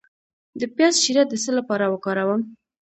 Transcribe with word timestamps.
د 0.59 0.61
پیاز 0.75 0.95
شیره 1.03 1.23
د 1.27 1.33
څه 1.43 1.51
لپاره 1.57 1.85
وکاروم؟ 1.93 2.41